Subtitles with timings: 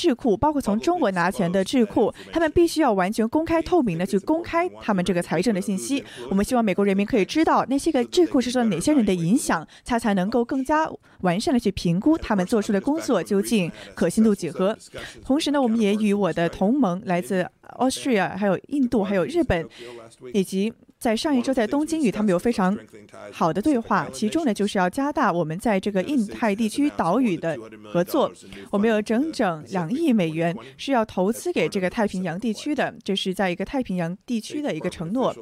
[0.00, 6.02] 智库，包括从中国拿钱的智库，他们必须要完全公开透明的去公开他们这个财政的信息。
[6.30, 10.90] 我们希望美国人民可以知道那些个智库是受哪些人的影响，他才能够更加
[11.20, 14.74] 完善的去评估他们做出的工作究竟可信度几何。
[15.22, 17.46] 同时呢，我们也与我的同盟来自
[17.78, 19.68] Austria、还有印度、还有日本
[20.32, 20.72] 以及。
[21.00, 22.76] 在上一周，在东京与他们有非常
[23.32, 27.58] 好的对话，其中呢就是要加大我们在这个印太地区岛屿的
[27.90, 28.30] 合作。
[28.70, 35.34] 我们有整整两亿美元是要投资给这个太平洋地区的，这是在一个太平洋地区的一个承诺。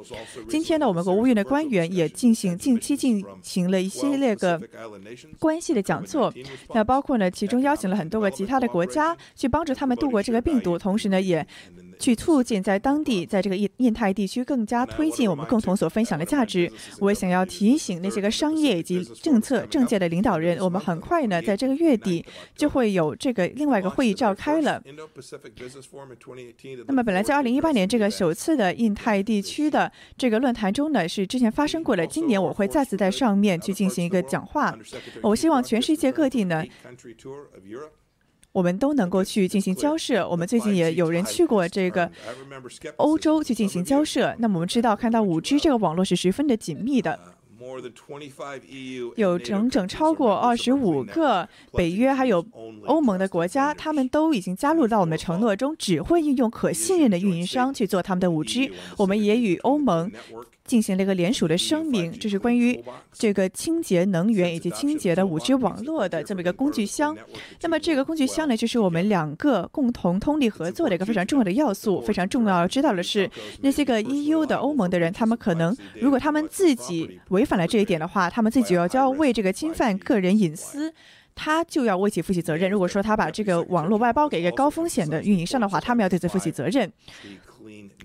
[0.47, 4.57] 今天呢，我们国务院的官员也进行近期进行了一系列个
[5.39, 6.33] 关系的讲座，
[6.73, 11.45] 那包括呢，其中邀请了很多个其他的国家去帮助他们度过这个病毒，同时呢也。
[11.99, 16.71] 去促进在当地，在这个印印太地区更加推进我们共同所分享的价值。
[16.99, 24.81] 我也想要提醒那些个商业以及政策政界的领导人，我们很快呢，在这个月底就会有这个另外一个会议召开了。
[26.87, 32.07] 那么，本来在二零一八年这个首次的印太地区的这个论坛中呢，是之前发生过的。
[32.07, 34.73] 今年我会再次在上面去进行一个讲话。
[35.21, 36.63] 我希望全世界各地呢。
[38.51, 40.27] 我们都能够去进行交涉。
[40.27, 42.09] 我们最近也有人去过这个
[42.97, 44.35] 欧洲去进行交涉。
[44.39, 47.19] 那么我们知道，看到五 G 这个网络是十分的紧密的，
[49.15, 52.43] 有整整超过二十五个北约还有
[52.85, 58.71] 欧盟的国家，他们都已经加入到我们的承诺中，只会运用可信任的运营商去做他们的五 G。
[58.97, 60.11] 我们也与欧盟。
[60.69, 62.79] 进行了一个联署的声明，这是关于
[63.11, 67.17] 这个清洁能源以及清洁的五 G 网络的这么一个工具箱。
[67.61, 71.99] 那么这个工具箱呢，就是我们两个共同通力合作的一个非常重要的要素。
[72.01, 73.27] 非常重要要知道的是，
[73.61, 80.93] 那些个 EU 的欧盟的人，他们可能如果他们自己违反了这一点的话，他们自己要就要为这个侵犯个人隐私，
[81.33, 82.69] 他就要为其负起责任。
[82.69, 86.91] 如果说他把这个网络外包给一个高风险的运营商的话，他们要对此负起责任。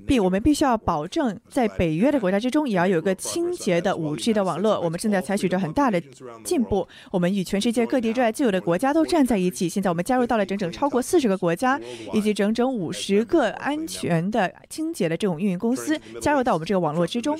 [0.06, 4.78] B，我们必须要保证在北约的国家之中，也要有一个清洁的五 G 的网络。
[4.80, 6.00] 我们正在采取着很大的
[6.44, 6.86] 进步。
[7.10, 9.68] 我们与全世界各地热爱自由的国家都站在一起。
[9.68, 11.80] 现在我们加入到了整整超过四十个国家，
[12.12, 17.38] 以及整整五十个安全的、清洁的这种运营公司加入到我们这个网络之中。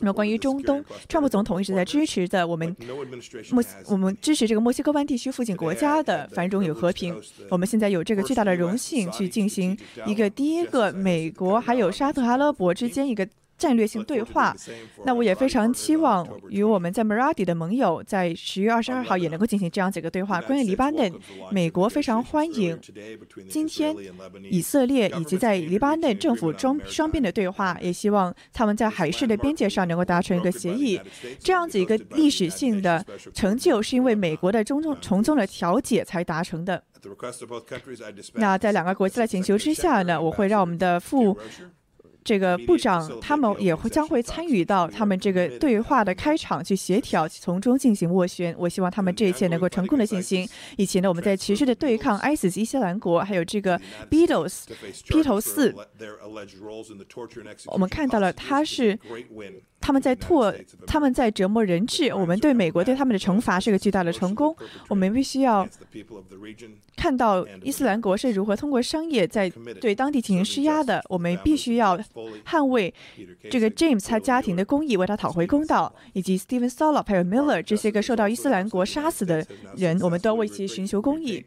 [0.00, 2.76] 那么关于中东，川普总统一直在支持的我们
[3.50, 7.20] 墨，我们支持这个墨西哥湾地区附近国家的繁荣与和平。
[7.50, 9.76] 我们现在有这个巨大的荣幸去进行
[10.06, 11.90] 一个第一个美国还有。
[11.96, 13.26] 沙特阿拉伯之间一个
[13.56, 14.54] 战略性对话，
[15.06, 20.42] 那我也非常期望与我们在 Maradi 的盟友在十月二十二号也能够进行这样子一个对话。
[20.42, 21.10] 关于黎巴嫩，
[21.50, 22.78] 美国非常欢迎
[23.48, 23.96] 今天
[24.50, 31.00] 以色列以及在黎巴嫩政府双双边的对话，也希望他们在海事的边界上能够达成一个协议。
[31.38, 33.02] 这样子一个历史性的
[33.32, 36.82] 成就，是因为美国的中中从中的调解才达成的。
[38.34, 41.38] 那在两个国家的请求之下呢，我会让我们的副。
[42.26, 48.52] 这个部长他们也会将会参与到他们这个对话的开场去协调，从中进行斡旋。
[48.58, 50.46] 我希望他们这一切能够成功的进行。
[50.76, 54.64] 以前呢，我们在持续的对抗 ISIS 伊斯兰国，还有这个 Beatles
[55.08, 55.72] 披头四，
[57.66, 58.98] 我们看到了他是。
[59.80, 60.52] 他们在拓，
[60.86, 62.12] 他们在折磨人质。
[62.12, 64.54] 我们对美国对他们的惩罚是个巨大的成功。
[64.88, 65.68] 我们必须要
[66.96, 69.48] 看到伊斯兰国是如何通过商业在
[69.80, 71.00] 对当地进行施压的。
[71.08, 71.96] 我们必须要
[72.44, 72.92] 捍卫
[73.48, 81.44] 这个 James 他家庭的公益，为他讨回公道，以及 Steven s o l o p 还有 Miller 这些个受到伊斯兰国杀死的人，我们都要为其寻求公义。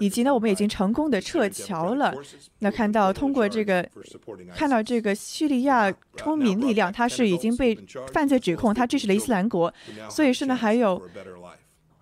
[0.00, 2.14] 以及呢，我们已经成功的撤侨了。
[2.60, 3.86] 那看到通过这个，
[4.56, 5.92] 看到这个叙利亚
[6.22, 7.63] 公民力量，他是已经被。
[7.64, 7.78] 被
[8.12, 9.72] 犯罪指控，他支持了伊斯兰国，
[10.10, 11.00] 所以说呢，还有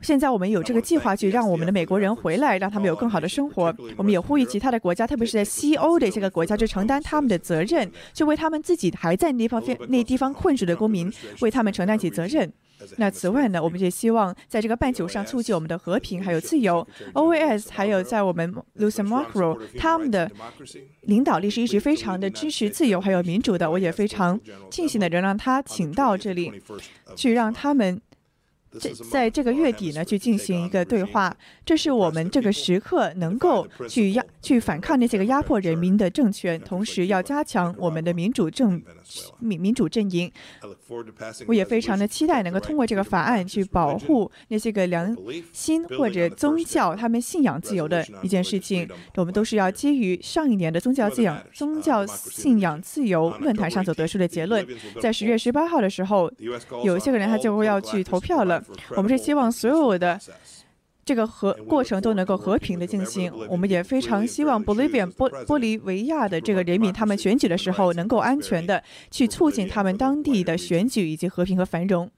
[0.00, 3.73] 现在我们有这个计划去让我们的美国人回来，让他们有更好的生活。
[3.97, 12.53] 我们也呼吁其他的国家，特别是在西欧的这些个国家，去承担他们的责任，就为他们自己还在那方那地方困住的公民，为他们承担起责任。
[12.97, 16.87] 那此外呢，我们也希望在这个半球上促进我们的和平还有自由。
[17.15, 20.31] OAS 还有在我们 Lucian Macro 他们的
[21.02, 23.70] 领导力是一直非常的支持自由还有民主的。
[23.70, 24.38] 我也非常
[24.70, 26.52] 庆幸的能让他请到这里，
[27.17, 28.00] 去让他们。
[28.80, 31.34] 这在这个月底呢，去进行一个对话，
[31.64, 38.82] 这是我们这个时刻能够去压、去反抗那些个压迫人民的政权，同时要加强我们的民主政
[39.38, 40.30] 民民主阵营。
[41.46, 45.14] 我也非常的期待能够通过这个法案去保护那些个良
[45.52, 48.88] 心或者宗教他们信仰自由的一件事情。
[49.16, 54.66] 我们都是要基于上一年的宗教信仰宗教信仰自由论坛上所得出的结论。
[55.00, 56.32] 在十月十八号的时候，
[56.84, 58.62] 有一些个人他就会要去投票了。
[58.97, 60.20] 我们是希望所有的
[61.05, 63.32] 这个和过程都能够和平的进行。
[63.49, 72.11] 我们也非常希望 Bolivia 玻玻利维亚的这个人民，他们选举的时候能够安全的去促进他们当地的选举以及和平和繁荣。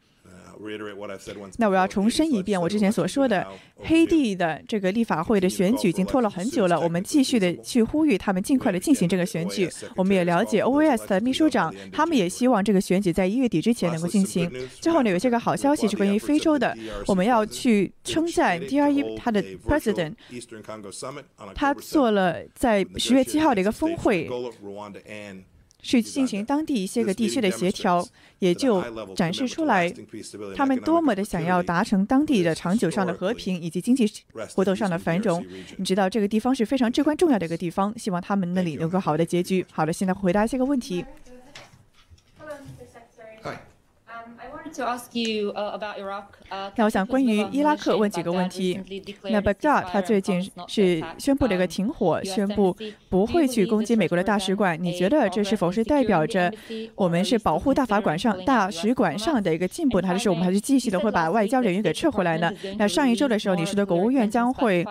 [1.58, 3.46] 那我要重申一遍我之前所说的，
[3.76, 6.78] 黑地的这个立法会的选举已经拖了很久了。
[6.80, 9.68] 我们继续的去呼吁他们尽快的进行这个选举。
[9.96, 14.50] 我们也了解 OAS 的秘书长，他们也希望这个选举在一月底之前能够进行。
[14.80, 20.14] 最后呢，有些个好消息是关于非洲的，我们要去称赞 DRE 他的 President，
[21.54, 24.28] 他做了在十月七号的一个峰会。
[25.84, 28.04] 去进行当地一些个地区的协调，
[28.38, 28.82] 也就
[29.14, 29.92] 展示出来
[30.56, 34.10] 他们多么的想要达成当地的长久上的和平以及经济
[34.54, 35.44] 活动上的繁荣。
[35.76, 39.64] 你知道这个地方是非常至关重要的一个地方，希望他们那里有个好的结局。
[39.70, 41.04] 好的，现在回答一些个问题。
[46.76, 48.81] 那我想关于伊拉克问几个问题。
[49.25, 52.76] 那 Baghdad 他最近是宣布了一个停火，宣布
[53.09, 54.76] 不会去攻击美国的大使馆。
[54.81, 56.53] 你觉得这是否是代表着
[56.94, 60.00] 我们是保护大法馆上大使馆上的一个进步？
[60.05, 62.53] 还是我们还是继续的会把外交人员给撤回来呢？
[62.79, 64.85] 那上一周的时候，你说的国务院将会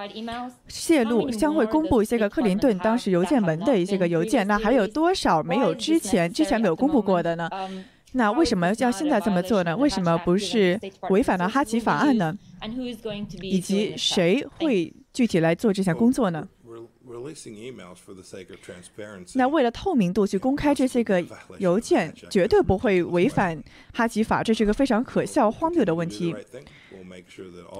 [0.68, 4.48] 泄露，将会公布一些个克林顿当时邮件门的一些个邮件。
[4.48, 7.50] 那还有多少没有之前之前没有公布过的呢？
[8.14, 9.76] 那为什么要现在这么做呢？
[9.76, 10.80] 为什么不是
[11.10, 12.38] 违反了哈奇法案呢？
[13.42, 16.48] 以及谁会具体来做这项工作呢？
[19.36, 21.22] 那为了透明度去公开这些个
[21.58, 23.62] 邮件，绝对不会违反
[23.94, 26.34] 哈奇法，这是一个非常可笑荒谬的问题。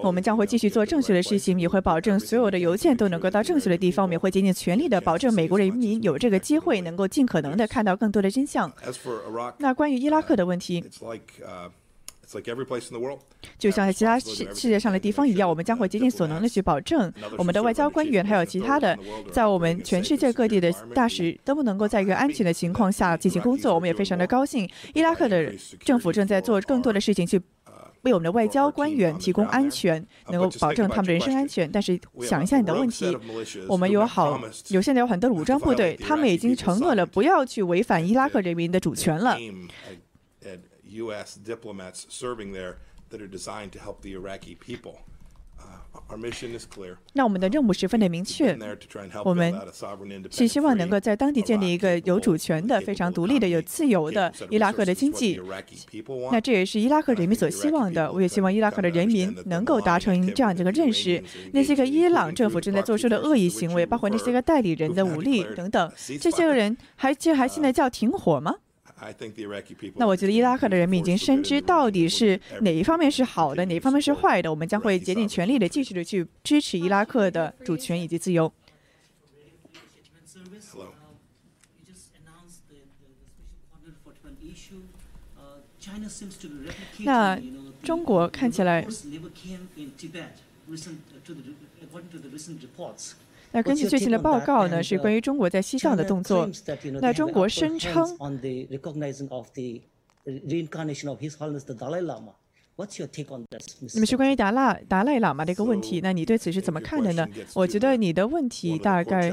[0.02, 4.04] 我们将会继续做正确的事情，也会保证所有的邮件都能够到正确的地方。
[4.04, 8.70] 我们也会竭尽全力的保证美国人民有这个机会，能够尽可能的看到更多的真相。
[9.58, 10.84] 那关于伊拉克的问题，
[13.58, 18.98] 就像在其他世世界上的地方一样，我们将会竭尽所能的去保证我们的外交官员还有其他的，
[19.32, 23.74] 在我们全世界各地的大使都不能够在一个安全的情况下进行工作。
[23.76, 27.42] 我们也非常的高兴，伊拉克的政府正在做更多的事情去。
[28.04, 31.72] 为我们的外交官员提供安全，能够保证他们的人身安全。
[31.72, 33.18] 但是想一下你的问题，
[33.66, 39.38] 我们有好有现在有很多的武装部队，他们已经承诺了不要去违反伊拉克人民的主权了。
[47.14, 48.58] 那我们的任务十分的明确，
[49.24, 49.54] 我们
[50.30, 55.40] 是希望能够在当地建立一个有主权的、非常独立的、有自由的伊拉克的经济。
[56.32, 58.12] 那这也是伊拉克人民所希望的。
[58.12, 61.24] 我也希望伊拉克的人民能够达成这样一个认识：
[61.54, 68.56] 那些个伊朗政府正在做出的恶意行为，包括那些个代理人的武力等等，这些个人还这还现在叫停火吗？
[69.96, 74.50] 那我觉得伊拉克的人民已经深知到底是哪一方面是好的，哪一方面是坏的。
[74.50, 78.52] 我们将会竭尽全力的继续的去支持伊拉克的主权以及自由。
[87.00, 87.40] 那
[87.84, 88.88] 中国看起来。
[93.54, 96.50] 那根据最近的报告呢，是关于中国在西藏的动作。
[97.00, 98.04] 那中国声称。
[103.94, 107.28] 那么是关于达赖达赖喇嘛的一个问题，那你对此是怎么看的呢？
[107.54, 109.32] 我觉得你的问题大概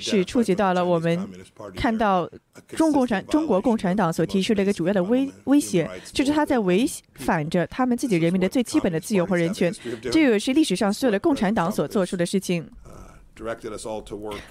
[0.00, 1.28] 是触及到了我们
[1.76, 2.26] 看到
[2.68, 6.86] 中共产中国共产党所提出的一个主要的威威胁，就是他在违
[7.16, 9.70] 反着他们自己人民的最基本的自由和人权。
[10.10, 12.66] 这个是历史上所有的共产党所做出的事情。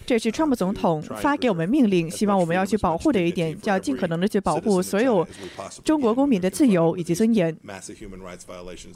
[0.05, 5.25] 这是川普总统发给我们命令，希望我们要去保护的一点，要尽可能的去保护所有
[5.85, 7.55] 中国公民的自由以及尊严。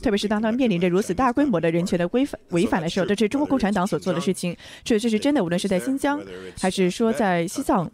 [0.01, 4.55] 特别是当他面临着如此大规模的人权的规范违反的时候，这是中国共产党所做的事情。
[4.83, 6.21] 这这是真的，无论是在新疆，
[6.59, 7.89] 还是说在西藏，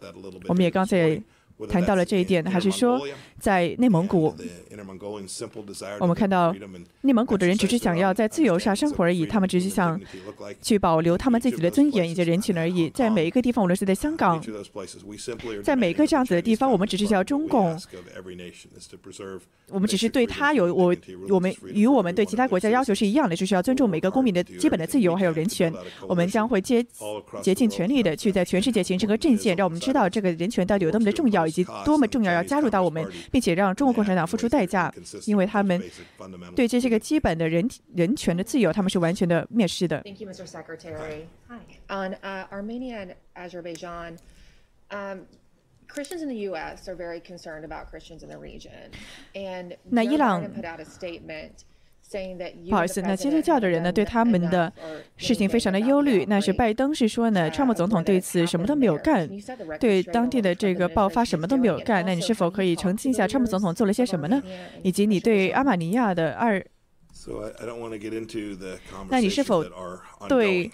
[0.48, 1.22] 我们也刚才。
[1.68, 3.00] 谈到了这一点，还是说
[3.38, 4.34] 在内蒙古，
[6.00, 6.54] 我们看到
[7.02, 10.00] 内蒙古的人只是想要在自由下生活而已，他们只是想
[10.60, 12.90] 去保留他们自己的尊严以及人权而已。
[12.90, 14.42] 在每一个地方，无论是在香港，
[15.62, 17.80] 在每一个这样子的地方，我们只是叫中共，
[19.68, 20.94] 我们只是对他有我
[21.28, 25.72] 我们与我们对其他国家要求是一样的，就是要尊重每个公民的基本的自由还有人权。
[26.08, 26.84] 我们将会竭
[27.42, 31.44] 竭尽全力的去在全世界形成个阵线，让我们知道这个人权到底有多么的重要。
[31.54, 34.92] 以及多么重要，要加入到我们，并且让中国共产党付出代价，
[35.24, 35.80] 因为他们
[36.56, 40.00] 对这些个基本的人人权的自由，他们是完全的蔑视的。
[40.02, 40.46] Thank you, Mr.
[40.46, 41.26] Secretary.
[41.48, 41.60] Hi.
[41.88, 42.16] On
[42.50, 44.16] Armenia and Azerbaijan,
[45.86, 46.88] Christians in the U.S.
[46.88, 48.90] are very concerned about Christians in the region,
[49.34, 50.42] and 那伊朗
[52.68, 54.72] 不好意思，那基督教的人呢，对他们的
[55.16, 56.24] 事情非常的忧虑。
[56.28, 59.28] 那是拜登是说呢，川普总统对此什么都没有干，
[59.80, 62.04] 对当地的这个爆发什么都没有干。
[62.06, 64.40] 那你是否可以澄清一下，川普总统做了些什么呢？
[64.82, 66.64] 以及你对阿马尼亚的二，
[69.08, 69.64] 那你是否
[70.28, 70.70] 对？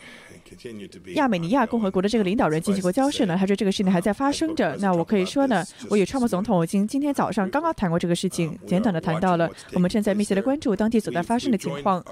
[1.14, 3.36] 亚美尼亚共和国的这个领导人进行过交涉呢？
[3.38, 4.76] 他说这个事情还在发生着。
[4.80, 12.04] 那我可以说呢，我与川普总统已经今天早上刚刚谈过这个事情，简短的谈到了我们正在密切的关注当地所在发生的情况。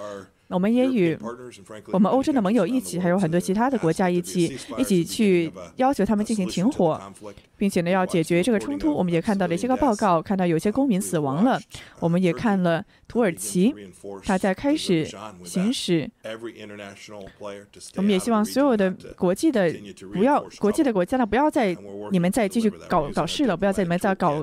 [0.49, 1.18] 我们也与
[1.92, 6.99] 我们欧洲的盟友一起，还有很多其他的国家一起，一起去要求他们进行停火，
[7.59, 8.91] 并且呢要解决这个冲突。
[8.95, 11.61] 我们也看到了一些个报告，看到有些公民死亡了。
[12.00, 13.75] 我们也看了土耳其，
[14.25, 15.07] 他在开始
[15.45, 16.11] 行使。
[17.97, 19.71] 我们也希望所有的国际的
[20.15, 21.77] 不要国际的国家呢，不要再
[22.11, 24.43] 你们再继续搞搞事了，不要在你们再搞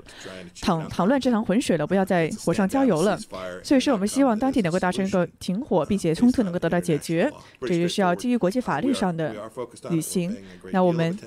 [0.61, 3.17] 淌淌乱这趟浑水了，不要再火上浇油了。
[3.63, 5.95] 所以说，我们希望当地能够达成一个停火并。
[5.97, 7.31] 且冲突能够得到解决，
[7.61, 9.33] 这就是要基于国际法律上的
[9.89, 10.35] 履行。
[10.71, 11.17] 那我们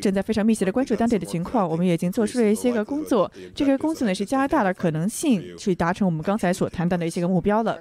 [0.00, 3.30] 正在非常密切的关注当地的情况，我们已经做出了一些个工作。
[3.54, 7.78] 这个工作呢是加大了可能性去达成我们刚才所谈到的一些个目标了。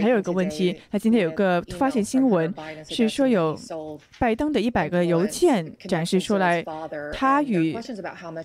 [0.00, 2.52] 还有一个问题，那今天有个突发性新闻
[2.88, 3.58] 是说有
[4.18, 6.64] 拜登的一百个邮件展示出来，
[7.12, 7.72] 他与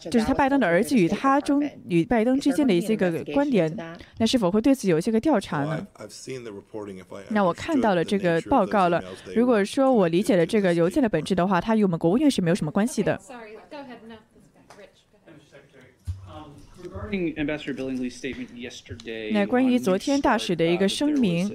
[0.09, 3.75] 就是他拜登的儿子与他中与拜登之间的一些个关联，
[4.17, 5.85] 那是否会对此有一些个调查呢？
[7.29, 9.03] 那我看到了这个报告了。
[9.35, 13.19] 如果说我理解了这个邮件的本质的话，它与我们国务院是没有什么关系的。
[19.31, 21.51] 那关于昨天大使的一个声明，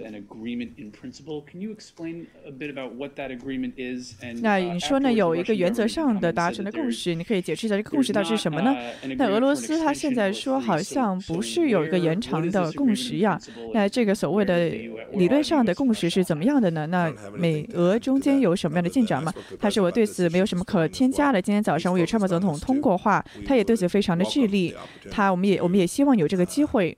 [4.43, 5.13] 那你说呢？
[5.13, 8.75] 有一个原则上的达成的共识，你可以解释一下这个共识到底是什么呢？
[9.17, 13.39] 那俄罗斯他现在说好像不是有一个延长的共识呀？
[13.75, 14.69] 那这个所谓的
[15.13, 16.87] 理论上的共识是怎么样的呢？
[16.87, 19.33] 那美俄中间有什么样的进展吗？
[19.59, 21.41] 他说我对此没有什么可添加的。
[21.41, 24.75] 今天早上我与川普总统通过话，他也对此非常的致力。
[25.11, 26.97] 他我们也我们也希望有这个机会。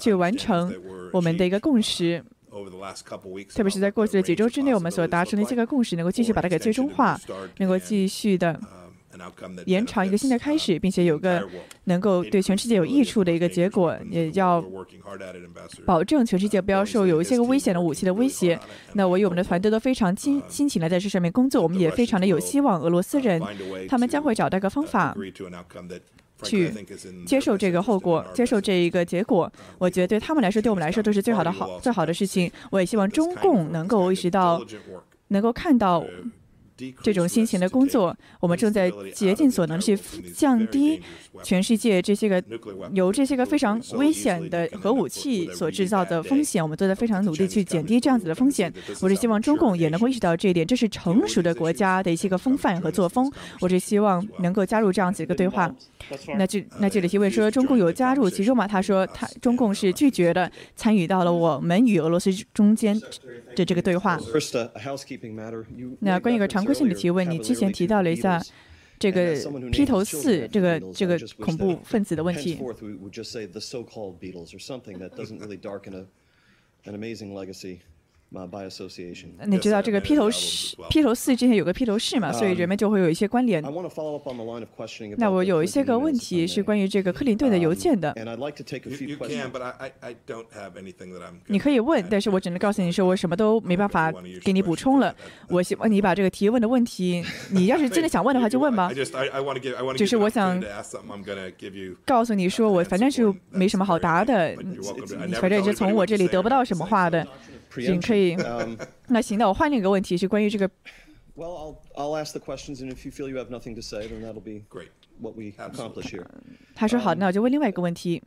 [0.00, 0.72] 去完成
[1.12, 2.24] 我们的一个共识，
[3.54, 7.20] 特别是在过去的几周之内，我们所达成的这个共识能够继续把它给最终化，
[7.58, 8.58] 能够继续的
[9.66, 11.46] 延长一个新的开始，并且有个
[11.84, 14.64] 能够对全世界有益处的一个结果，也要
[15.84, 18.58] 保证全世界不要受有一些个危险的武器的威胁。
[18.94, 23.40] 那我与我们的团队都非常辛辛勤的在这上面工作，我们也非常的有希望，俄罗斯人
[23.88, 25.16] 他们将会找到一个方法。
[26.42, 26.72] 去
[27.24, 32.50] 接受这个后果，接受这一个结果，我觉得对他们来说，对我们来说都是最好的好最好的事情。
[32.72, 34.60] 我也希望中共能够意识到，
[35.28, 36.04] 能够看到。
[37.02, 39.98] 这种辛勤的工作，我们正在竭尽所能去
[40.34, 41.00] 降低
[41.42, 42.42] 全世界这些个
[42.92, 46.62] 由这些个非常危险的核武器所制造的风险。
[46.62, 48.72] 我们都在非常努力去减低这样子的风险。
[49.00, 53.30] 我是希望中共也能够意识到这一点，这是成熟的国家的一些个风范和作风。
[53.60, 55.72] 我是希望能够加入这样子一个对话。
[56.36, 58.66] 那这那这里提问说中共有加入其中吗？
[58.66, 62.98] 他说他中共是拒绝的参与到了我们与俄罗斯中间
[63.54, 64.18] 的这个对话。
[66.00, 68.42] 那关于一个常规性的提问，你之前提到了一下
[68.98, 69.34] 这个
[69.70, 72.58] 披头四这个这个恐怖分子的问题。
[79.46, 83.62] 你知道这个披头士披头四之前有个披头士嘛，所以人们就会有一些关联。
[85.18, 88.14] 那我有一些个问题是关于这个克林顿的邮件的。
[91.46, 94.12] 你可以问，但是我只能告诉你说，我什么都没办法
[94.42, 95.14] 给你补充了。
[95.48, 97.22] 我希望你把这个提问的问题，
[97.52, 98.90] 你要是真的想问的话就问吧。
[99.96, 100.62] 只是我想
[102.06, 104.56] 告诉你说，我反正是没什么好答的，
[105.40, 107.26] 反正是从我这里得不到什么话的。
[107.75, 108.35] 你可以。
[109.07, 110.69] 那行，那我换另一个问题，是关于这个。
[111.35, 114.21] Well, I'll I'll ask the questions, and if you feel you have nothing to say, then
[114.21, 114.89] that'll be great.
[115.19, 116.25] What we accomplish here.
[116.75, 118.23] 他说好，那我就问另外一个问题。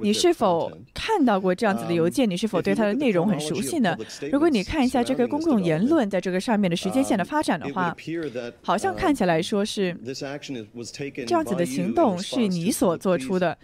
[0.00, 2.28] 你是否看到过这样子的邮件？
[2.30, 3.94] 你是否对它的内容很熟悉呢？
[4.32, 7.94] 如果你看一下这个公共言论在这个上面的时间线的发展的话，
[8.62, 9.94] 好像看起来说是
[11.26, 13.58] 这样子的行动是你所做出的，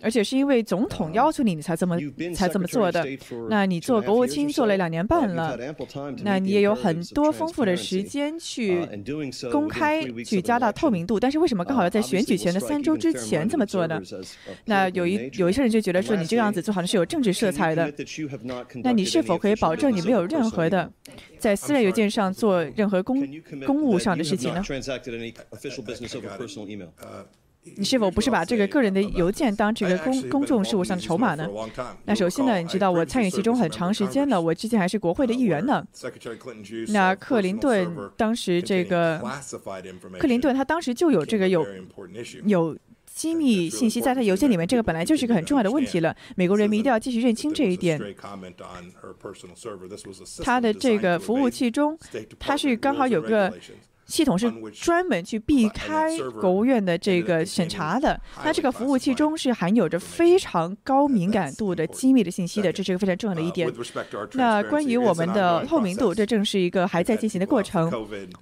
[0.00, 1.96] 而且是因为总统要求你，你才这么
[2.34, 3.06] 才这么做的。
[3.48, 5.56] 那你做国务卿做了两年半了，
[6.24, 8.84] 那你也有很多丰富的时间去
[9.52, 13.11] 公开去加大透明度，但是为什么刚好要在选举前的三周之？
[13.12, 14.02] 前怎么做的？
[14.64, 17.92] 那有一有一些人就觉得说你这个样子做好像是有政治色彩的。
[18.82, 20.90] 那你是否可以保证你没有任何的
[21.38, 23.26] 在私人邮件上做任何公
[23.66, 24.62] 公务上的事情呢？
[27.76, 31.48] 你是否不是把这个个人的邮件当这个公公众事务上的筹码呢？
[32.06, 35.86] 那首先呢，你知道我参与其中很长时间了，我之前还是国会的议员呢。
[36.88, 39.22] 那克林顿当时这个
[40.18, 41.64] 克林顿他当时就有这个有
[42.46, 42.76] 有
[43.14, 46.16] 机密信息在他邮件里面，这个本来就是一个很重要的问题了。
[46.36, 48.00] 美国人民一定要继续认清这一点。
[50.42, 51.98] 他的这个服务器中，
[52.38, 53.52] 他是刚好有个。
[54.12, 58.20] 系统是专门去避开国务院的这个审查的。
[58.44, 63.72] 那这个服务器中是含有着非常高敏感度的机密的信息的，这是一个非常重要的一点。
[64.34, 67.90] 那关于我们的透明度，这正是一个还在进行的过程。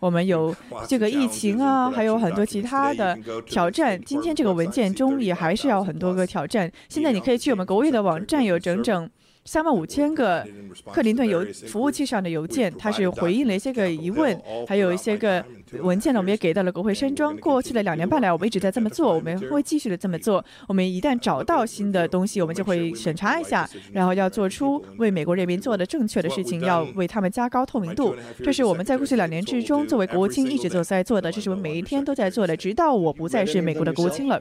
[0.01, 0.53] 我们有
[0.89, 4.01] 这个疫情啊，还有很多其他的挑战。
[4.05, 6.69] 今天这个文件中也还是要很多个挑战。
[6.89, 9.09] 现在你可以去我们国务院的网站，有整整。
[9.47, 10.47] 三万五千个
[10.93, 15.45] 克林顿邮服务器上的邮件，他是回应了一些个疑问，还有一些个
[15.81, 17.37] 文件呢，我们也给到了国会山庄。
[17.39, 20.45] 过去的两年半来，我们一直在这么做，我们会继续的这么做。
[20.69, 28.15] 我们一旦找到新的东西，我们就会审查一下，然后要做出为美国人民做的正确的事情，要为他们加高透明度。
[28.45, 34.41] 这是我们在过去两年之中，作为国务卿一直都在做的，这是我们每一天都在做的，直到我不再是美国的国务卿了。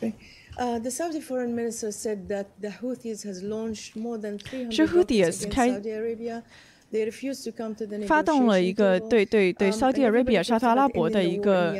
[0.00, 0.12] Uh,
[0.58, 4.38] the Saudi foreign minister said that the Houthis has launched more than
[4.70, 6.42] 是 Houthis 开 Saudi Arabia.
[6.90, 11.74] They refused to come to the 发动了一个对对对 Saudi Arabia 沙特阿拉伯的一个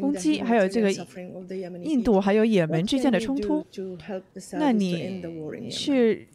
[0.00, 0.90] 攻击，还有这个
[1.82, 3.64] 印度还有也门之间的冲突。
[4.52, 5.22] 那你
[5.70, 6.26] 是？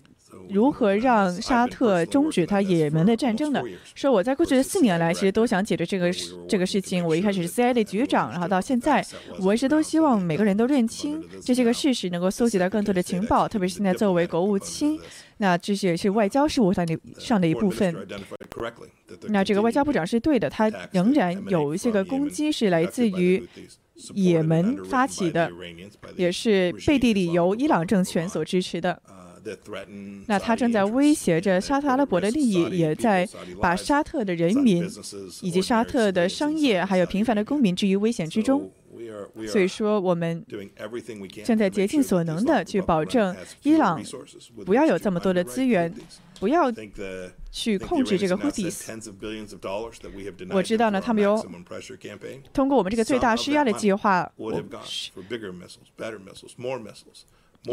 [0.49, 3.61] 如何让沙特终止他也门的战争呢？
[3.95, 6.11] 说我在过去的四年来，其实都想解决这个
[6.47, 7.05] 这个事情。
[7.05, 9.05] 我一开始是 CIA 的局长，然后到现在，
[9.41, 13.47] 我一直都希望每个人都认清这些个事实，能够搜集到更多的情报。
[13.47, 14.99] 特别是现在作为国务卿，
[15.37, 17.95] 那这些是外交事务上的上的一部分。
[19.29, 23.47] 那这个外交部长是对的，他仍然有一些个攻击是来自于
[24.13, 25.49] 也门发起的，
[26.15, 29.01] 也是背地里由伊朗政权所支持的。
[30.27, 33.27] 那他正在威胁着沙特阿拉伯的利益，也在
[33.61, 34.89] 把沙特的人民
[35.41, 38.71] 以及沙特的商业还有平凡的公民置于危险之中。
[39.47, 40.43] 所以说，我们
[41.45, 44.01] 正在竭尽所能的去保证伊朗
[44.65, 45.93] 不要有这么多的资源，
[46.39, 46.71] 不要
[47.51, 48.89] 去控制这个 Houthis。
[50.49, 51.37] 我知道呢，他们有
[52.51, 54.29] 通过我们这个最大施压的计划。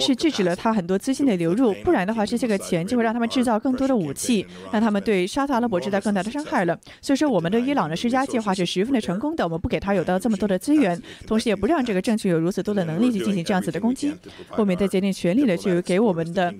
[0.00, 6.78] 是制止了他很多资金的流入，不然的话，这些个钱就会让他们制造更多的武器，让他们对沙特阿拉伯制造更大的伤害了。
[7.00, 9.44] 所以说，我们对伊朗的施加计划是十分的成功的。
[9.44, 14.12] 我们不给他有到这么多的资源，同时也不让这个政权有如此多的能力去进行这样子的攻击。
[14.56, 16.52] 我们也在竭尽全力的去给我们的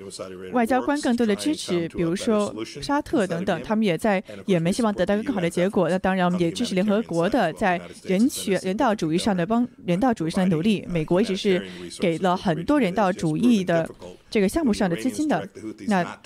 [0.52, 5.88] 外交官更多的支持，比如说沙特等等，他们也在也没希望得到一个更好的结果。
[5.88, 10.84] 那当然，我们也支持联合国的在人权、人道主义上的帮人道主义上的努力。
[10.88, 11.62] 美国一直是
[11.98, 13.10] 给了很多人道。
[13.24, 13.88] 主义的
[14.30, 15.48] 这个项目上的资金的，
[15.86, 16.20] 那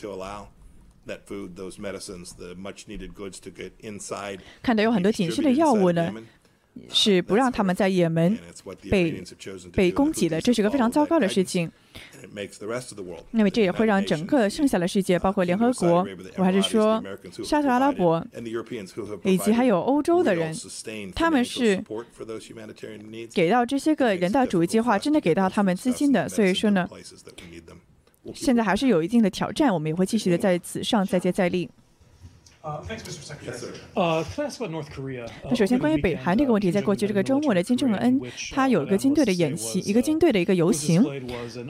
[4.62, 6.12] 看到有很多紧缺的药物呢，
[6.90, 8.38] 是不让他们在也门
[8.90, 9.22] 被
[9.72, 11.70] 被攻击的，这是个非常糟糕的事情。
[13.30, 17.02] 那么这也会让整个剩下的世界，包括联合国，我还是说
[17.44, 18.24] 沙特阿拉伯，
[19.24, 20.54] 以及还有欧洲的人，
[21.14, 21.82] 他们是
[23.32, 26.28] 给到这些个人道主义计划，真的给到他们资金的。
[26.28, 26.88] 所以说呢，
[28.34, 31.68] 现在还是有一定的挑战，我们也会继续的在此上再接再厉。
[33.94, 34.24] 呃，
[35.44, 38.20] 那首先关于北韩这个问题，在过去这个周末呢，金正恩
[38.52, 41.04] 他有一个军队的演习，一个军队的一个游行，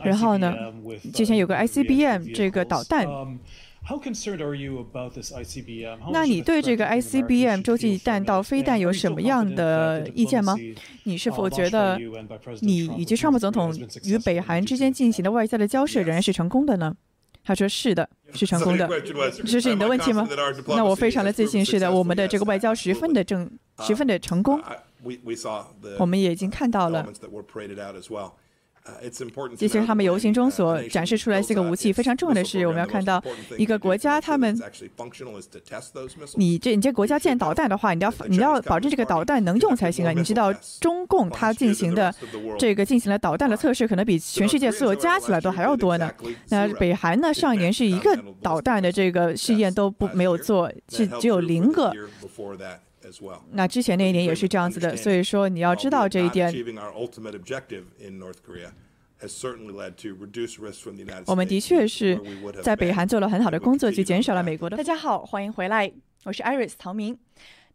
[0.04, 0.54] 然后呢，
[1.12, 3.06] 之前有个 ICBM 这个导弹。
[6.12, 10.54] 那你对这个 ICBM 洲际弹道飞弹有什么样的意见吗？
[11.04, 11.98] 你是否觉得
[12.61, 16.94] 你以及川普总统与北韩之间进行的外交的交涉仍然是成功的呢？
[17.48, 18.87] 他说是的，是成功的。
[19.46, 20.28] 这是你的问题吗？
[20.66, 24.62] 那我非常的自信，是的，我们的这个外交十分的正，十分的成功。
[25.98, 27.08] 我们也已经看到了。
[29.57, 33.22] 其实他们游行中所展示出来这个武器非常重要的是，我们要看到
[33.57, 34.59] 一个国家，他们，
[36.37, 40.12] 你这你这国家建导弹的话，你要你要保证这个导弹能用才行啊！
[40.12, 42.14] 你知道中共它进行的
[42.59, 46.11] 这个进行了导弹的测试，可能比全世界所有加起来都还要多呢。
[46.48, 51.92] 那北韩呢，上一年是一个导弹的这个试验都不没有做，是只有零个。
[53.52, 56.52] 那之前那一年也是这样子的，所以说你要知道这一点。
[61.26, 62.20] 我们的确是
[62.62, 64.76] 在北韩做了很好的工作，去减少了美国的。
[64.76, 65.92] 大家好，欢迎回来，
[66.24, 67.18] 我是 Iris 曹明。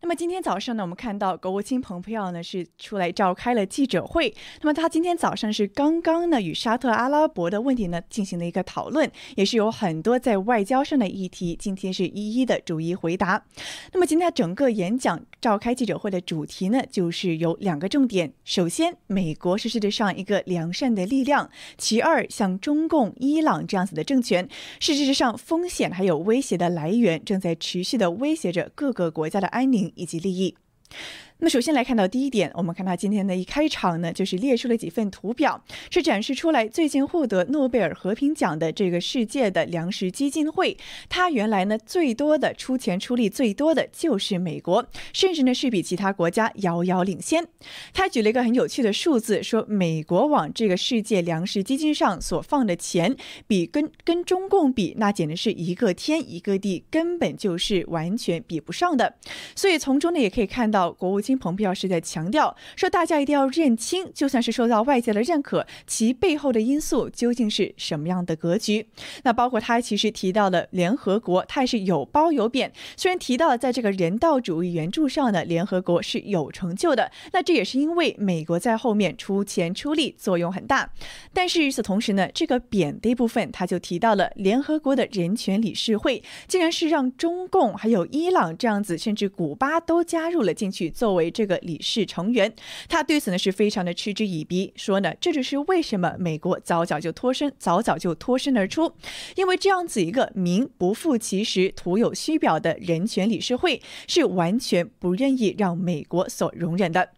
[0.04, 4.36] 那么今天早上呢，我们看到国务卿蓬佩奥呢是出来召开了记者会。
[4.62, 13.46] 那么他今天早上是刚刚呢与沙特阿拉伯的问题呢进行了一个讨论，也是有很多在外交上的议题，今天是一一的逐一回答。
[13.94, 24.50] 那么今天整个演讲召开记者会的主题呢，就是有两个重点：首先，美国是世界上一个良善的力量；其二，像中共、伊朗这样子的政权，
[24.82, 29.93] 是事实上风险还有威胁的来源，正在持续的威胁着各个国家的安宁。
[29.96, 30.56] 以及利益。
[31.44, 40.78] 那么首先来看到第一点，我们看到今天的一开场呢，就是列出了几份图表，是展示出来最近获得诺贝尔和平奖的这个世界的粮食基金会，
[41.10, 47.46] 它原来呢最多的出钱出力最多的就是美国，甚至呢是比其他国家遥遥领先。
[47.94, 53.14] 他举了一个很有趣的数字，说美国往这个世界粮食基金上所放的钱，
[53.46, 59.16] 比跟跟中共比，那简直是一个天一个地，根本就是完全比不上的。
[59.54, 61.33] 所以从中呢也可以看到国务卿。
[61.38, 68.88] 蓬佩奥是在强调说，大家一定要认清，就算是受到外界的认可，其背后的因素究竟是什么样的格局？
[69.24, 72.72] 那包括他其实提到了联合国，他也是有褒有贬。
[72.96, 80.92] 虽然提到了在这个人道主义援助上呢，联合国是有成就的，那这也是因为美国在后面出钱出力，作用很大。
[81.34, 91.24] 但是与此同时呢，这个贬的部分，他就提到了联合国的人权理事会，竟然是让中共还有伊朗这样子，甚至古巴都加入了进去，作为。
[91.24, 92.54] 为这个理事成员，
[92.90, 98.92] 他对此呢是非常的嗤之以鼻，说呢这就是为什么美国早早就脱身，早早就脱身而出，
[99.38, 107.12] 因为这样子一个名不副其实、徒有虚表的人权理事会是完全不愿意让美国所容忍的。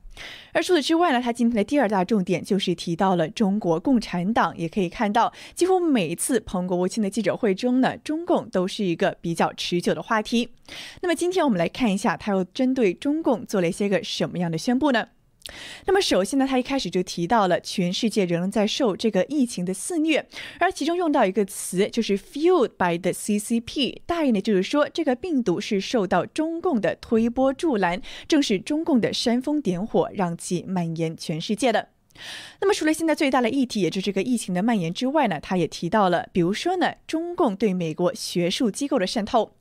[0.54, 4.56] 而除此之外呢，他今天的第二大重点就是提到了中国共产党。
[4.58, 10.50] 也可以看到，几乎每一次彭国务卿的记者会中呢，中共都是一个比较持久的话题。
[11.02, 15.08] 那么今天我们来看一下，他又针对中共做了一些个什么样的宣布呢？
[15.86, 20.26] 那么首先呢，他一开始就提到了全世界仍然在受这个疫情的肆虐，
[20.60, 31.95] 而其中用到一个词就是 “fueled by the CCP”，大意呢就是说这个病毒是受到中共的推波助澜，正是中共的煽风点火，让其蔓延全世界的。
[32.62, 39.52] 那么，除了现在最大的议题，也就是这个疫情的蔓延之外呢，他也提到了，比如说呢，中共对美国学术机构的渗透。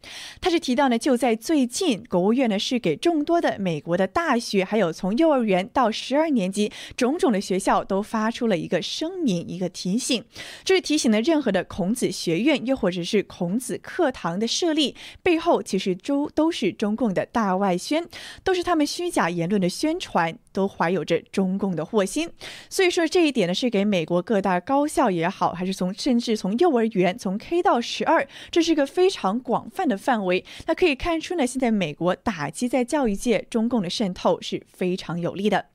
[0.40, 10.24] 他是提到呢，就在最近，国务院呢是给众多的美国的大学，还有从幼儿园到十二年级种种的学校都发出了一个声明，一个提醒，
[10.64, 18.06] 就是提醒了任何的孔子学院，又或者是孔子课堂的设立背后，其实都都是中共的大外宣，
[18.42, 22.30] 都是他们虚假言论的宣传，都怀有着中共的祸心。
[22.70, 30.42] 所以说这一点呢，是给美国各大高校也好，还是从甚至从幼儿园从 K 到十二，这是一个非常广泛的范围。
[30.66, 35.66] 那可以看出呢，现在美国打击在教育界中共的渗透是非常有利的。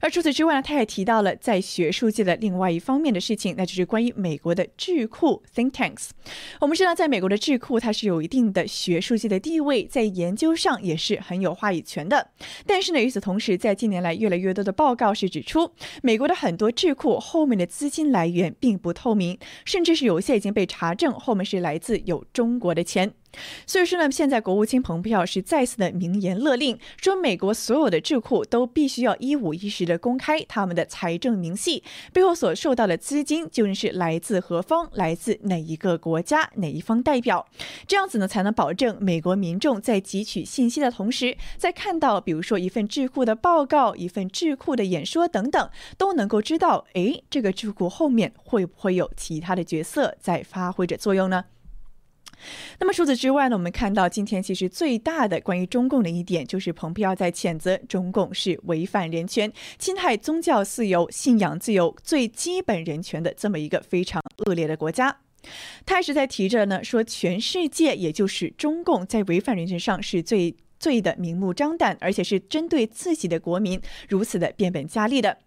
[0.00, 6.10] 而除此之外呢，他也提到了在学术界的另外一方面的事情，那就是关于美国的智库 （think tanks）。
[6.60, 12.30] 我们知道，在美国的智库它是有一定的学术界的地位，在研究上也是很有话语权的。
[12.66, 15.70] 但是呢，与此同时，在近年来越来越多的报告是指出，
[16.02, 23.12] 美国的很多智库后面的资金来源并不透明，甚至是有些已经被查证后面是来自有中国的钱。
[23.66, 37.46] 所以说呢，现在国务卿蓬佩奥是再次的明言勒令，说美国所有的智库都必须要一五一十的公开他们的财政明细，背后所受到的资金究竟是来自何方，来自哪一个国家，哪一方代表，
[37.86, 51.44] 这样子呢才能保证美国民众在汲取信息的同时，在看到比如说一份智库的报告、一份智库的演说等等，都能够知道，哎，这个智库后面会不会有其他的角色在发挥着作用呢？
[52.78, 65.16] 那么除此之外呢，我们看到今天其实最大的关于中共的一点，就是蓬佩奥在谴责中共是违反人权、侵害宗教自由、信仰自由最基本人权的这么一个非常恶劣的国家。
[65.84, 75.38] 他一直在提着呢，说全世界也就是中共在违反人权上是最最的明目张胆，而且是针对自己的国民如此的变本加厉的。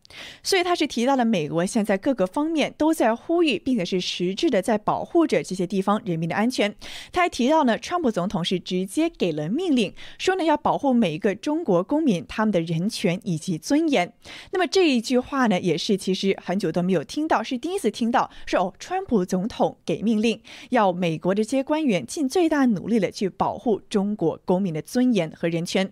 [0.44, 6.74] 所以他是提到了美国现在各个方面都在呼吁，并且是实质的在保护着这些地方人民的安全。
[7.12, 14.14] 他还提到呢，川普总统是直接给了命令，说呢要保护每一个中国公民他们的人权以及尊严。
[14.52, 25.92] 那么这一句话呢，也是其实很久都没有听到，是第一次听到，说哦，川普总统给命令，要美国这些官员尽最大努力的去保护中国公民的尊严和人权。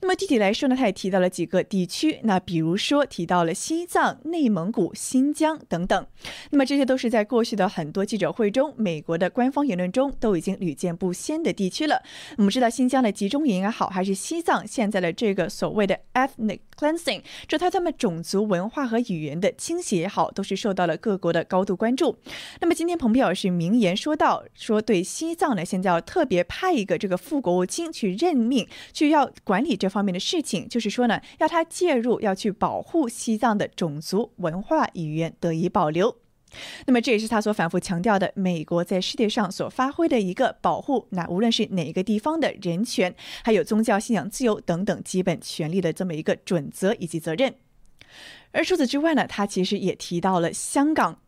[0.00, 6.06] 那么具体来说呢，他也提到了几个地区，那比如说提到了西藏、内蒙古、新疆等等。
[6.50, 12.02] 那么这些都是在过去的很多记者会中，美国的官方言论中都已经屡见不鲜的地区了。
[12.36, 22.16] 我们知道新疆的集中营也好，还是西藏现在的这个所谓的 ethnic cleansing，这他们种族文化和语言的清洗也好，都是受到了各国的高度关注。
[22.60, 29.88] 那么今天蓬佩奥是明言说到，说对西藏呢，现在要特别派一个这个副国务卿去任命，去要管理这。
[29.88, 36.14] 方面的事情，就是说呢，要他介入，要去保护西藏的种族文化语言得以保留。
[36.84, 47.54] 那么这也是他所反复强调的，美国在世界上所发挥的一个保护，那无论是哪个地方的人权，还有宗教信仰自由等等基本权利的这么一个准则以及责任。
[48.52, 51.20] 而除此之外呢，他其实也提到了香港。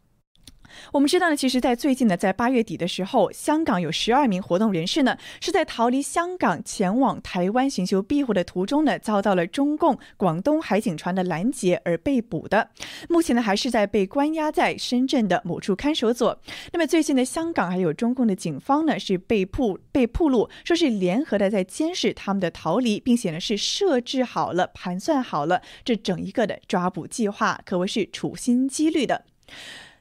[0.92, 12.70] 我们知道呢，其实，在最近呢，在八月底的时候，香港有十二名活动人士呢，是在逃离香港前往台湾寻求庇护的途中呢，遭到了中共广东海警船的拦截而被捕的。
[13.08, 16.40] 目前呢，还是在被关押在深圳的某处看守所。
[16.72, 29.24] 那么，最近的香港还有中共的警方呢，是被曝被曝露，说是联合的在监视他们的逃离，并且呢，是设置好了、盘算好了这整一个的抓捕计划，可谓是处心积虑的。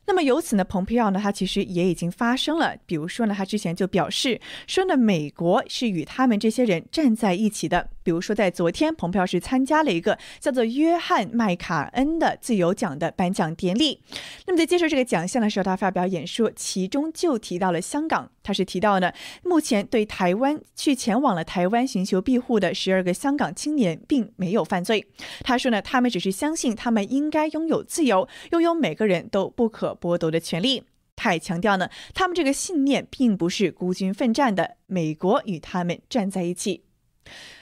[0.09, 2.75] 那么由此呢，蓬佩奥呢，他其实也已经发生了。
[2.87, 7.89] 比如说呢，他之前就表示说呢，美国是与他们这些人站在一起的。
[8.01, 14.01] 比如说在昨天，蓬佩奥是参加了一个叫做约翰麦卡恩的自由奖的颁奖典礼。
[14.47, 18.31] 那么在接受这个奖项的时候，他发表演说，其中就提到了香港。
[18.41, 25.05] 他是提到呢，目前对台湾去前往了台湾寻求庇护的十二个香港青年并没有犯罪。
[25.43, 30.83] 他说呢，他们只是相信他们应该拥有自由，拥有每个人都不可剥夺的权利。
[31.15, 36.85] 他也强调呢，他们这个信念并不是孤军奋战的，美国与他们站在一起。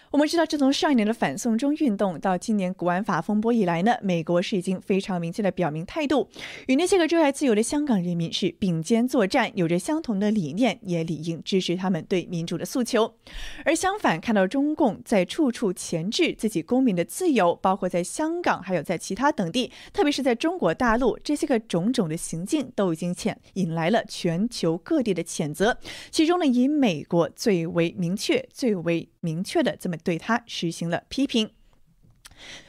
[0.10, 6.30] 我们知道，自从上一年的反送中运动到今年国安法风波以来呢，美国是已经非常明确的表明态度，
[6.68, 13.16] 与那些个热爱自由的香港人民是并肩作战，有着相同的理念，也理应支持他们对民主的诉求。
[13.66, 25.78] 而相反，看到中共在处处钳制自己公民的自由，包括在香港，还有在其他等地，特别是在中国大陆，这些个种种的行径都已经潜引来了全球各地的谴责。
[26.12, 29.98] 其中呢，以美国最为明确、最为明确的这么。
[30.08, 31.52] 对他实行了批评。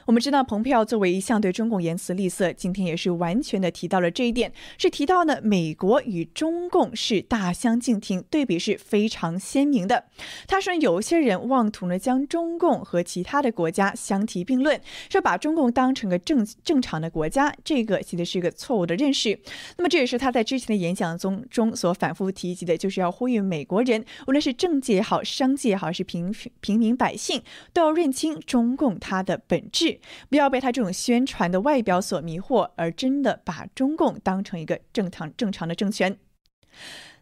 [0.09, 10.07] 我们知道，蓬佩奥作为一向对中共言辞吝啬，今天也是完全的提到了这一点，是提到呢，美国与中共是大相径庭，对比是非常鲜明的。
[10.47, 19.39] 他说，有些人妄图呢将中共和其他的国家相提并论，说把中共当成个正正常的国家，这个其实是一个错误的认识。
[19.77, 27.43] 那么这也是他在之前的演讲中中所反复提及的，就是要呼吁美国人，无论是政界也好，商界也好，是平平民百姓，
[27.75, 29.98] 都要认清中共它的本质。
[30.29, 36.19] 不要被他这种宣传的外表所迷惑，而真的把中共当成一个正常正常的政权。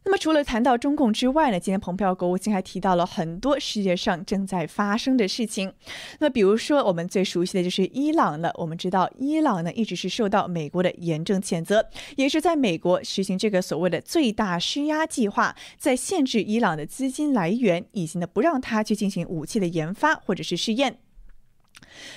[0.05, 5.73] 那么，除了谈到中共之外呢，今天蓬佩奥国务卿还提到了很多世界上正在发生的事情。
[6.21, 8.53] 那比如说，我们最熟悉的就是伊朗了。
[8.55, 11.85] 我们知道，伊朗呢一直是受到美国的严正谴责，
[12.15, 21.01] 也是在美国实行这个所谓的最大施压计划，在限制伊朗的资金来源，以及呢不让他去进行武器的研发或者是试验。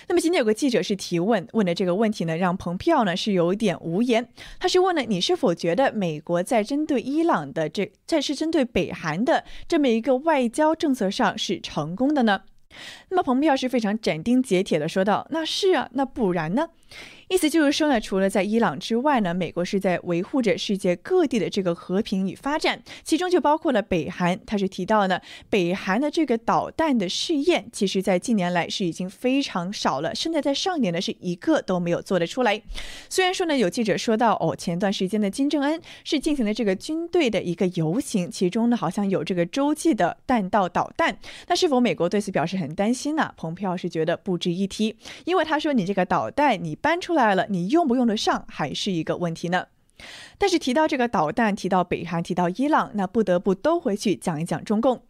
[0.08, 4.28] 那么今天有个记者是提问，问的这个问题呢，让蓬佩奥呢是有点无言。
[4.60, 12.42] 他是问了你是否觉得美国在针对伊朗的这，在是针对北韩的这么一个外交政策上是成功的呢？
[13.10, 16.70] 那么蓬佩奥是非常斩钉截铁的说道：“那是啊，那不然呢？”
[17.28, 24.40] 意思就是说呢，除了在伊朗之外呢，美国是在维护着世界各地的这个和平与发展，其中就包括了北韩。
[24.48, 32.60] 他是提到呢，北韩的这个导弹的试验，其实在近年来是已经非常少了，甚至在上年呢是一个都没有做得出来。
[33.10, 41.16] 虽然说呢，有记者说到哦，前段时间的金正恩是进行了这个军队的一个游行，其中呢好像有这个洲际的弹道导弹，
[41.48, 43.32] 那是否美国对此表示很担心呢？
[43.38, 47.36] 蓬佩奥是觉得不值一提，因为他说你这个导弹你搬出来。
[47.36, 49.68] 了，你用不用得上还是一个问题呢？
[50.38, 55.04] 但是提到这个导弹，提到北韩，提到伊朗，那不得不都回去讲一讲中共。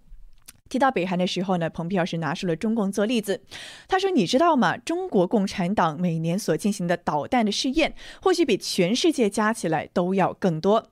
[0.67, 3.41] 提到北韩的时候呢，蓬佩奥是拿出了中共做例子。
[3.87, 4.77] 他说：“你知道吗？
[4.77, 10.87] 中国共产党每年所进行的导弹的试验，或许比全世界加起来都要更多。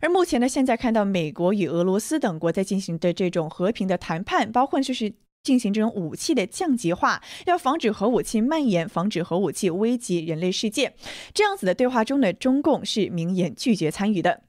[0.00, 10.94] 而目前呢，现在看到美国与俄罗斯等国在进行的这种和平的谈判，包括就是。”进行这种武器的降级化，要防止核武器蔓延，防止核武器危及人类世界。
[11.32, 14.42] 这样子的对话中呢，中共是明言拒绝参与的。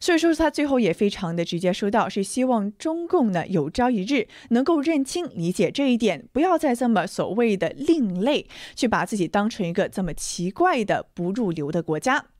[0.00, 12.31] 所以说，他最后也非常的直接说到，是希望中共呢有朝一日能够认清、理解这一点，不要再这么所谓的另类，去把自己当成一个这么奇怪的不入流的国家。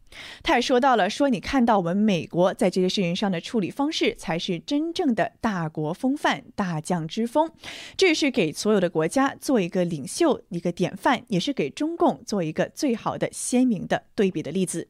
[0.42, 7.50] 他也说到了，说你看到我们美国在这些事情上的处理方式，才是真正的大国风范、大将之风，
[7.96, 14.88] 这是给所有的国家做一个领袖、一个典范，也是给中共做一个最好的鲜明的对比的例子。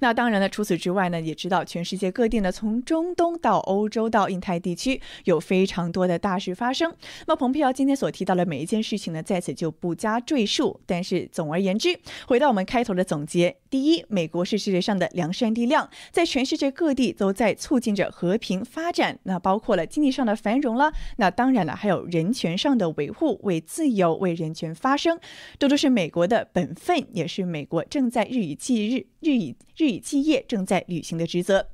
[0.00, 6.94] 那当然了，除此之外呢，也知道全世界各地呢，从中东到欧洲到印太地区，有非常多的大事发生。
[7.26, 10.80] 那么，蓬佩奥今天所提到的每一件事情呢，在此就不加赘述。
[10.86, 19.18] 但是，总而言之，回到我们开头的总结：第一，美国是世界上的良善力量，在全世界各地都在促进着和平发展。
[19.24, 25.18] 那包括了经济上的繁荣了，那当然了，还有人权上的维护，为自由、为人权发声，
[25.58, 29.47] 这都是美国的本分，也是美国正在日以继日、日以。
[29.76, 31.68] 日以继夜正在履行的职责。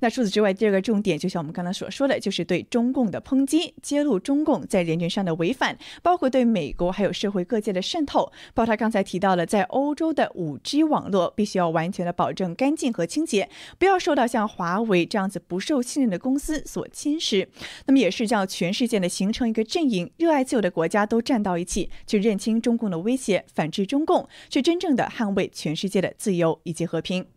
[0.00, 8.30] 那除此之外，第二个重点，就像我们刚才所说的，就是对中共的抨击，揭露中共在人权上的违反，包括对美国还有社会各界的渗透。
[8.54, 13.48] 包括他刚才提到了，在欧洲的五 G 网络必须要完全的保证干净和清洁，
[13.78, 17.46] 不要受到像华为这样子不受信任的公司所侵蚀。
[17.86, 27.35] 那么也是叫全世界的形成一个阵营，热爱自由的国家都站到一起，去认清中共的威胁，反制中共，去真正的捍卫全世界的自由以及和平。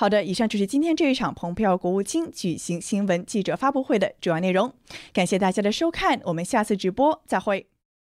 [0.00, 4.72] 好的，以上就是今天这一场蓬佩奥国务卿举行新闻记者发布会的主要内容。
[5.12, 7.66] 感谢大家的收看，我们下次直播再会。